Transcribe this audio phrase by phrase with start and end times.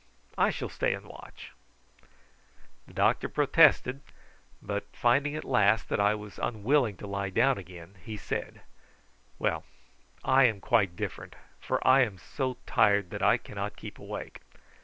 [0.35, 1.51] I shall stay and watch."
[2.87, 4.01] The doctor protested,
[4.59, 8.61] but finding at last that I was unwilling to lie down again, he said:
[9.37, 9.63] "Well,
[10.23, 14.41] I am quite different, for I am so tired that I cannot keep awake.